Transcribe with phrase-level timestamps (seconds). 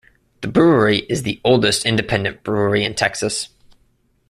[0.41, 3.49] The brewery is the oldest independent brewery in Texas.